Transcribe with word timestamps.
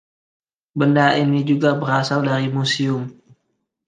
Benda 0.79 1.07
ini 1.23 1.39
juga 1.49 1.69
berasal 1.81 2.19
dari 2.29 2.47
museum. 2.57 3.01